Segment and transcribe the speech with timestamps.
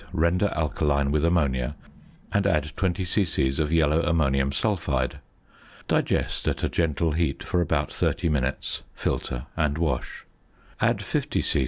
[0.13, 1.75] render alkaline with ammonia,
[2.33, 3.47] and add 20 c.c.
[3.61, 5.19] of yellow ammonium sulphide.
[5.87, 10.25] Digest at a gentle heat for about thirty minutes, filter, and wash.
[10.79, 11.59] Add 50 c.c.